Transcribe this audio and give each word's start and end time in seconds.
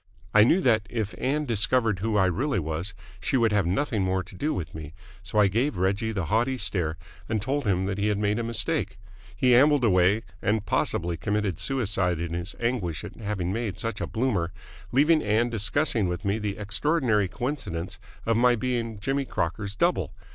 I 0.33 0.43
knew 0.43 0.61
that, 0.61 0.87
if 0.89 1.13
Ann 1.19 1.45
discovered 1.45 1.99
who 1.99 2.17
I 2.17 2.25
really 2.25 2.57
was, 2.57 2.95
she 3.19 3.37
would 3.37 3.51
have 3.51 3.67
nothing 3.67 4.01
more 4.01 4.23
to 4.23 4.33
do 4.35 4.51
with 4.51 4.73
me, 4.73 4.95
so 5.21 5.37
I 5.37 5.45
gave 5.47 5.77
Reggie 5.77 6.11
the 6.11 6.25
haughty 6.25 6.57
stare 6.57 6.97
and 7.29 7.39
told 7.39 7.65
him 7.67 7.85
that 7.85 7.99
he 7.99 8.07
had 8.07 8.17
made 8.17 8.39
a 8.39 8.43
mistake. 8.43 8.97
He 9.35 9.53
ambled 9.53 9.83
away 9.83 10.23
and 10.41 10.65
possibly 10.65 11.17
committed 11.17 11.59
suicide 11.59 12.19
in 12.19 12.33
his 12.33 12.55
anguish 12.59 13.03
at 13.03 13.15
having 13.17 13.53
made 13.53 13.77
such 13.77 14.01
a 14.01 14.07
bloomer 14.07 14.51
leaving 14.91 15.21
Ann 15.21 15.51
discussing 15.51 16.07
with 16.07 16.25
me 16.25 16.39
the 16.39 16.57
extraordinary 16.57 17.27
coincidence 17.27 17.99
of 18.25 18.37
my 18.37 18.55
being 18.55 18.99
Jimmy 18.99 19.25
Crocker's 19.25 19.75
double. 19.75 20.13